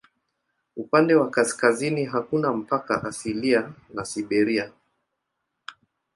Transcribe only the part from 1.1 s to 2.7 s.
wa kaskazini hakuna